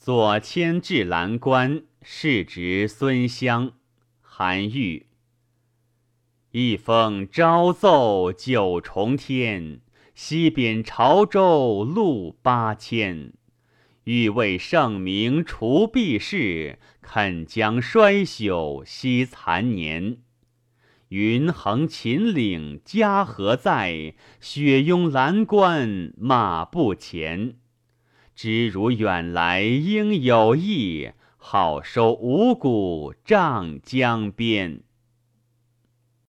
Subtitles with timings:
[0.00, 3.72] 左迁至蓝关，世侄孙襄。
[4.22, 5.08] 韩愈。
[6.52, 9.82] 一封朝奏九重天，
[10.14, 13.34] 西贬潮州路八千。
[14.04, 20.16] 欲为圣明除弊事，肯将衰朽惜残年。
[21.08, 24.14] 云横秦岭家何在？
[24.40, 27.56] 雪拥蓝关马不前。
[28.42, 34.80] 知汝远来应有意，好收五谷丈江边。